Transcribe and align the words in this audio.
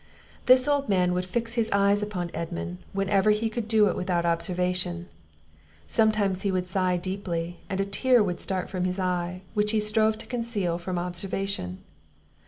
This 0.47 0.67
old 0.67 0.89
man 0.89 1.13
would 1.13 1.27
fix 1.27 1.53
his 1.53 1.69
eyes 1.71 2.01
upon 2.01 2.31
Edmund, 2.33 2.79
whenever 2.91 3.29
he 3.29 3.51
could 3.51 3.67
do 3.67 3.87
it 3.87 3.95
without 3.95 4.25
observation; 4.25 5.07
sometimes 5.85 6.41
he 6.41 6.51
would 6.51 6.67
sigh 6.67 6.97
deeply, 6.97 7.59
and 7.69 7.79
a 7.79 7.85
tear 7.85 8.23
would 8.23 8.41
start 8.41 8.67
from 8.67 8.85
his 8.85 8.97
eye, 8.97 9.43
which 9.53 9.73
he 9.73 9.79
strove 9.79 10.17
to 10.17 10.25
conceal 10.25 10.79
from 10.79 10.97
observation. 10.97 11.83